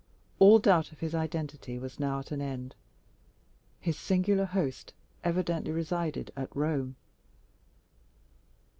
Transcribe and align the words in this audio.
All 0.39 0.57
doubt 0.57 0.91
of 0.91 0.99
his 0.99 1.13
identity 1.13 1.77
was 1.77 1.99
now 1.99 2.17
at 2.17 2.31
an 2.31 2.41
end; 2.41 2.73
his 3.79 3.99
singular 3.99 4.45
host 4.45 4.93
evidently 5.23 5.71
resided 5.71 6.31
at 6.35 6.49
Rome. 6.55 6.95